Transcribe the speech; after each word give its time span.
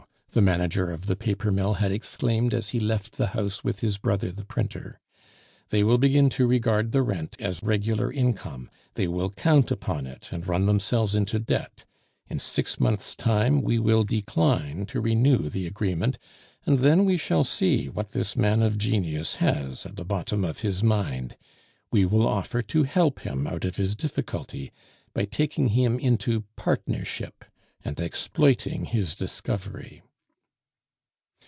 the 0.33 0.41
manager 0.41 0.89
of 0.93 1.07
the 1.07 1.15
paper 1.17 1.51
mill 1.51 1.73
had 1.73 1.91
exclaimed 1.91 2.53
as 2.53 2.69
he 2.69 2.79
left 2.79 3.17
the 3.17 3.27
house 3.35 3.65
with 3.65 3.81
his 3.81 3.97
brother 3.97 4.31
the 4.31 4.45
printer. 4.45 4.97
"They 5.71 5.83
will 5.83 5.97
begin 5.97 6.29
to 6.29 6.47
regard 6.47 6.93
the 6.93 7.01
rent 7.01 7.35
as 7.37 7.61
regular 7.61 8.09
income; 8.09 8.69
they 8.93 9.09
will 9.09 9.29
count 9.29 9.71
upon 9.71 10.07
it 10.07 10.29
and 10.31 10.47
run 10.47 10.67
themselves 10.67 11.15
into 11.15 11.37
debt. 11.37 11.83
In 12.29 12.39
six 12.39 12.79
months' 12.79 13.13
time 13.13 13.61
we 13.61 13.77
will 13.77 14.05
decline 14.05 14.85
to 14.85 15.01
renew 15.01 15.49
the 15.49 15.67
agreement, 15.67 16.17
and 16.65 16.79
then 16.79 17.03
we 17.03 17.17
shall 17.17 17.43
see 17.43 17.89
what 17.89 18.13
this 18.13 18.37
man 18.37 18.61
of 18.61 18.77
genius 18.77 19.35
has 19.35 19.85
at 19.85 19.97
the 19.97 20.05
bottom 20.05 20.45
of 20.45 20.61
his 20.61 20.81
mind; 20.81 21.35
we 21.91 22.05
will 22.05 22.25
offer 22.25 22.61
to 22.61 22.83
help 22.83 23.19
him 23.25 23.47
out 23.47 23.65
of 23.65 23.75
his 23.75 23.97
difficulty 23.97 24.71
by 25.13 25.25
taking 25.25 25.67
him 25.67 25.99
into 25.99 26.45
partnership 26.55 27.43
and 27.83 27.99
exploiting 27.99 28.85
his 28.85 29.13
discovery." 29.13 30.01